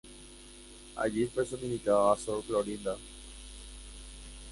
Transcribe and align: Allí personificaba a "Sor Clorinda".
Allí 0.95 1.27
personificaba 1.27 2.11
a 2.11 2.17
"Sor 2.17 2.43
Clorinda". 2.43 2.97